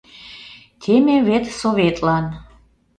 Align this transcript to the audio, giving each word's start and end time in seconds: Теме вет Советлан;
Теме 0.81 1.15
вет 1.27 1.45
Советлан; 1.59 2.25